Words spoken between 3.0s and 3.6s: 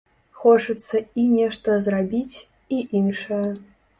іншае.